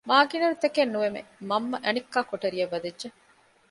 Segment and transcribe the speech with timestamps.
[0.09, 1.09] މާގިނައިރު ތަކެއް ނުވެ
[1.49, 3.07] މަންމަ އަނެއްކާ ކޮޓަރިއަށް ވަދެއްޖެ